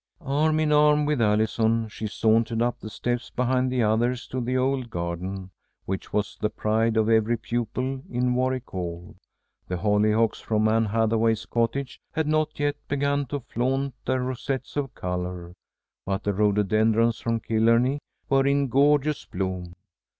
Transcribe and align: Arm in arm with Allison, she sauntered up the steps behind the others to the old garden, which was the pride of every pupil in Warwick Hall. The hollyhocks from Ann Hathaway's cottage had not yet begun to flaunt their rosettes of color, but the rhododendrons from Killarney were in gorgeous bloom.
Arm 0.25 0.59
in 0.59 0.71
arm 0.71 1.05
with 1.05 1.21
Allison, 1.21 1.87
she 1.87 2.07
sauntered 2.07 2.59
up 2.59 2.79
the 2.79 2.89
steps 2.89 3.29
behind 3.29 3.71
the 3.71 3.83
others 3.83 4.25
to 4.29 4.41
the 4.41 4.57
old 4.57 4.89
garden, 4.89 5.51
which 5.85 6.11
was 6.11 6.39
the 6.41 6.49
pride 6.49 6.97
of 6.97 7.07
every 7.07 7.37
pupil 7.37 8.01
in 8.09 8.33
Warwick 8.33 8.67
Hall. 8.71 9.15
The 9.67 9.77
hollyhocks 9.77 10.39
from 10.39 10.67
Ann 10.67 10.85
Hathaway's 10.85 11.45
cottage 11.45 12.01
had 12.13 12.25
not 12.25 12.59
yet 12.59 12.77
begun 12.87 13.27
to 13.27 13.41
flaunt 13.41 13.93
their 14.03 14.23
rosettes 14.23 14.75
of 14.75 14.91
color, 14.95 15.53
but 16.07 16.23
the 16.23 16.33
rhododendrons 16.33 17.19
from 17.19 17.39
Killarney 17.39 17.99
were 18.27 18.47
in 18.47 18.69
gorgeous 18.69 19.25
bloom. 19.25 19.75